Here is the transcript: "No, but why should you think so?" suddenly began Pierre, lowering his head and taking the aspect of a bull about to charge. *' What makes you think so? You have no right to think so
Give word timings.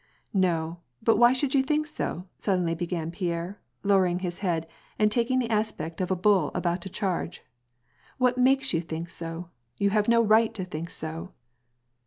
"No, 0.49 0.79
but 1.03 1.17
why 1.17 1.31
should 1.31 1.53
you 1.53 1.61
think 1.61 1.85
so?" 1.85 2.25
suddenly 2.39 2.73
began 2.73 3.11
Pierre, 3.11 3.59
lowering 3.83 4.17
his 4.17 4.39
head 4.39 4.65
and 4.97 5.11
taking 5.11 5.37
the 5.37 5.51
aspect 5.51 6.01
of 6.01 6.09
a 6.09 6.15
bull 6.15 6.49
about 6.55 6.81
to 6.81 6.89
charge. 6.89 7.43
*' 7.81 7.83
What 8.17 8.35
makes 8.35 8.73
you 8.73 8.81
think 8.81 9.11
so? 9.11 9.51
You 9.77 9.91
have 9.91 10.07
no 10.07 10.23
right 10.23 10.51
to 10.55 10.65
think 10.65 10.89
so 10.89 11.33